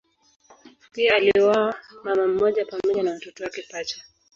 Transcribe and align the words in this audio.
Pia 0.91 1.15
aliuawa 1.15 1.75
mama 2.03 2.27
mmoja 2.27 2.65
pamoja 2.65 3.03
na 3.03 3.11
watoto 3.11 3.43
wake 3.43 3.63
pacha. 3.71 4.01